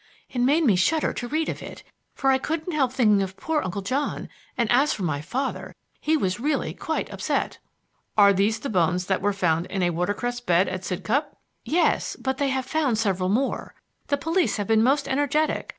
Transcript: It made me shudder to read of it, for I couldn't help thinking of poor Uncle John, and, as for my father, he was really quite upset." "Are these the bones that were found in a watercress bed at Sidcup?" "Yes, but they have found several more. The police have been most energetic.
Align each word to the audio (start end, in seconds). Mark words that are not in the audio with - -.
It 0.31 0.39
made 0.41 0.63
me 0.63 0.75
shudder 0.75 1.13
to 1.13 1.27
read 1.27 1.47
of 1.47 1.61
it, 1.61 1.83
for 2.15 2.31
I 2.31 2.39
couldn't 2.39 2.73
help 2.73 2.91
thinking 2.91 3.21
of 3.21 3.37
poor 3.37 3.61
Uncle 3.61 3.83
John, 3.83 4.29
and, 4.57 4.67
as 4.71 4.91
for 4.93 5.03
my 5.03 5.21
father, 5.21 5.75
he 5.99 6.17
was 6.17 6.39
really 6.39 6.73
quite 6.73 7.13
upset." 7.13 7.59
"Are 8.17 8.33
these 8.33 8.57
the 8.57 8.67
bones 8.69 9.05
that 9.05 9.21
were 9.21 9.31
found 9.31 9.67
in 9.67 9.83
a 9.83 9.91
watercress 9.91 10.39
bed 10.39 10.67
at 10.67 10.83
Sidcup?" 10.83 11.37
"Yes, 11.65 12.15
but 12.15 12.39
they 12.39 12.49
have 12.49 12.65
found 12.65 12.97
several 12.97 13.29
more. 13.29 13.75
The 14.07 14.17
police 14.17 14.57
have 14.57 14.65
been 14.65 14.81
most 14.81 15.07
energetic. 15.07 15.69